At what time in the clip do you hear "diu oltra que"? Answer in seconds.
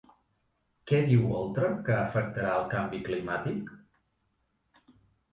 1.09-1.93